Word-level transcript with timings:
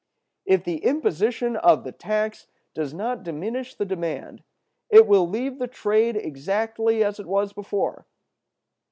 "If 0.47 0.63
the 0.63 0.77
imposition 0.77 1.55
of 1.57 1.83
the 1.83 1.91
tax 1.91 2.47
does 2.73 2.91
not 2.91 3.21
diminish 3.21 3.75
the 3.75 3.85
demand, 3.85 4.41
it 4.89 5.05
will 5.05 5.29
leave 5.29 5.59
the 5.59 5.67
trade 5.67 6.15
exactly 6.15 7.03
as 7.03 7.19
it 7.19 7.27
was 7.27 7.53
before. 7.53 8.07